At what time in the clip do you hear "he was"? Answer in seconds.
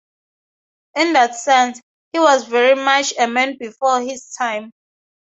2.11-2.45